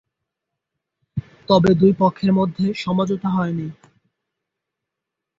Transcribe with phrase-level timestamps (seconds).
[1.49, 3.67] তবে, দুই পক্ষের মধ্যে সমঝোতা হয়নি।